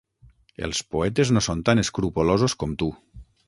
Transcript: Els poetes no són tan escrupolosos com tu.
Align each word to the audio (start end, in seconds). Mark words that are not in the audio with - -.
Els 0.67 0.79
poetes 0.95 1.33
no 1.37 1.45
són 1.49 1.63
tan 1.71 1.85
escrupolosos 1.85 2.59
com 2.65 2.75
tu. 2.85 2.93